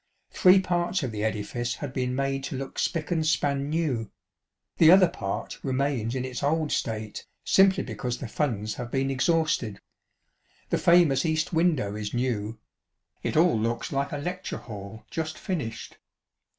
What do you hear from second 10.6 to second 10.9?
The